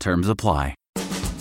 Terms 0.00 0.28
apply. 0.28 0.74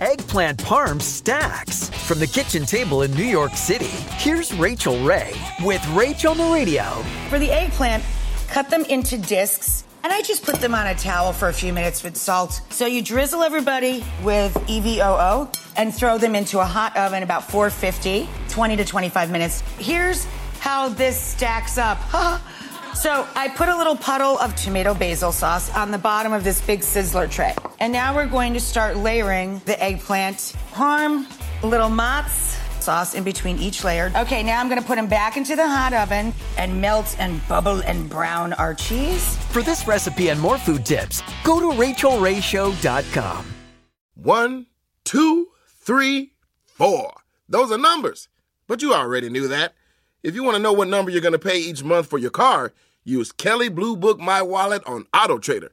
Eggplant 0.00 0.58
parm 0.58 1.00
stacks. 1.00 1.88
From 1.90 2.18
the 2.18 2.26
kitchen 2.26 2.66
table 2.66 3.02
in 3.02 3.12
New 3.12 3.24
York 3.24 3.52
City, 3.54 3.92
here's 4.18 4.52
Rachael 4.54 5.02
Ray 5.04 5.32
with 5.62 5.86
Rachael 5.90 6.32
on 6.32 6.38
the 6.38 6.50
radio. 6.52 6.82
For 7.28 7.38
the 7.38 7.50
eggplant, 7.50 8.02
cut 8.48 8.68
them 8.68 8.84
into 8.86 9.16
discs. 9.16 9.84
And 10.02 10.12
I 10.12 10.20
just 10.22 10.44
put 10.44 10.56
them 10.56 10.74
on 10.74 10.88
a 10.88 10.94
towel 10.96 11.32
for 11.32 11.48
a 11.48 11.52
few 11.52 11.72
minutes 11.72 12.02
with 12.02 12.16
salt. 12.16 12.60
So 12.70 12.86
you 12.86 13.00
drizzle 13.02 13.42
everybody 13.44 14.04
with 14.24 14.52
EVOO 14.66 15.54
and 15.76 15.94
throw 15.94 16.18
them 16.18 16.34
into 16.34 16.58
a 16.58 16.64
hot 16.64 16.96
oven 16.96 17.22
about 17.22 17.48
450, 17.48 18.28
20 18.48 18.76
to 18.76 18.84
25 18.84 19.30
minutes. 19.30 19.60
Here's 19.78 20.24
how 20.58 20.88
this 20.88 21.18
stacks 21.18 21.78
up. 21.78 21.98
so 22.94 23.26
I 23.36 23.48
put 23.56 23.68
a 23.68 23.76
little 23.76 23.96
puddle 23.96 24.36
of 24.38 24.56
tomato 24.56 24.92
basil 24.94 25.30
sauce 25.30 25.70
on 25.76 25.92
the 25.92 25.98
bottom 25.98 26.32
of 26.32 26.42
this 26.42 26.60
big 26.60 26.80
sizzler 26.80 27.30
tray. 27.30 27.54
And 27.82 27.92
now 27.92 28.14
we're 28.14 28.28
going 28.28 28.54
to 28.54 28.60
start 28.60 28.96
layering 28.96 29.60
the 29.64 29.82
eggplant, 29.82 30.54
parm, 30.70 31.26
little 31.64 31.88
mozz, 31.88 32.56
sauce 32.80 33.16
in 33.16 33.24
between 33.24 33.58
each 33.58 33.82
layer. 33.82 34.12
Okay, 34.14 34.44
now 34.44 34.60
I'm 34.60 34.68
gonna 34.68 34.82
put 34.82 34.94
them 34.94 35.08
back 35.08 35.36
into 35.36 35.56
the 35.56 35.66
hot 35.66 35.92
oven 35.92 36.32
and 36.56 36.80
melt 36.80 37.16
and 37.18 37.40
bubble 37.48 37.80
and 37.80 38.08
brown 38.08 38.52
our 38.52 38.72
cheese. 38.72 39.36
For 39.50 39.62
this 39.62 39.88
recipe 39.88 40.28
and 40.28 40.38
more 40.38 40.58
food 40.58 40.86
tips, 40.86 41.24
go 41.42 41.58
to 41.58 41.76
rachaelrayshow.com. 41.76 43.46
One, 44.14 44.66
two, 45.02 45.48
three, 45.66 46.34
four. 46.64 47.12
Those 47.48 47.72
are 47.72 47.78
numbers. 47.78 48.28
But 48.68 48.80
you 48.80 48.94
already 48.94 49.28
knew 49.28 49.48
that. 49.48 49.74
If 50.22 50.36
you 50.36 50.44
want 50.44 50.54
to 50.54 50.62
know 50.62 50.72
what 50.72 50.86
number 50.86 51.10
you're 51.10 51.20
going 51.20 51.32
to 51.32 51.38
pay 51.40 51.58
each 51.58 51.82
month 51.82 52.06
for 52.06 52.18
your 52.18 52.30
car, 52.30 52.72
use 53.02 53.32
Kelley 53.32 53.68
Blue 53.68 53.96
Book 53.96 54.20
My 54.20 54.40
Wallet 54.40 54.84
on 54.86 55.08
Auto 55.12 55.38
Trader. 55.38 55.72